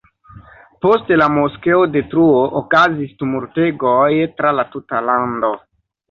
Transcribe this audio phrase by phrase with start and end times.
[0.85, 4.01] Post la moskeo-detruo okazis tumultegoj
[4.39, 5.51] tra la tuta lando.